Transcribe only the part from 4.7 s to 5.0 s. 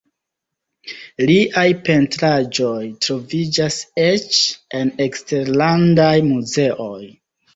en